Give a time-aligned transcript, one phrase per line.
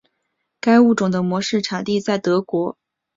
[0.59, 2.75] 该物种的模式产地在德国。